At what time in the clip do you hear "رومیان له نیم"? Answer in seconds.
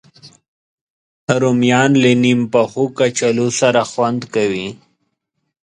1.41-2.41